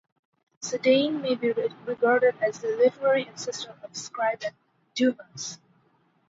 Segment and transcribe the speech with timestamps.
[0.63, 1.51] Sedaine may be
[1.85, 4.55] regarded as the literary ancestor of Scribe and
[4.95, 5.59] Dumas.